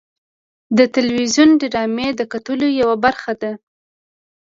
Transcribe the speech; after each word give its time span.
د 0.77 0.79
تلویزیون 0.95 1.49
ډرامې 1.61 2.07
د 2.15 2.21
کلتور 2.31 2.59
یوه 2.81 2.95
برخه 3.05 3.31
ده. 3.41 3.51